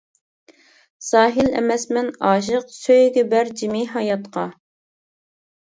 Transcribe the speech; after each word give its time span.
ساھىل 1.07 1.49
ئەمەسمەن 1.59 2.09
ئاشىق، 2.31 2.73
سۆيگۈ 2.79 3.27
بەر 3.37 3.55
جىمى 3.63 3.85
ھاياتقا. 3.95 4.49